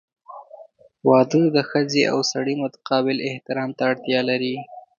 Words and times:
•واده 1.09 1.41
د 1.55 1.57
ښځې 1.69 2.01
او 2.11 2.19
سړي 2.31 2.55
متقابل 2.63 3.17
احترام 3.29 3.69
ته 3.77 3.83
اړتیا 3.91 4.19
لري. 4.29 4.55